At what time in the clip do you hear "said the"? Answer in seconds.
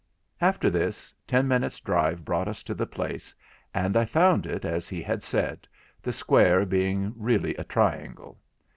5.21-6.11